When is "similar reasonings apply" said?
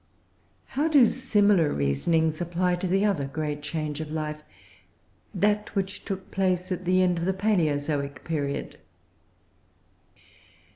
1.05-2.77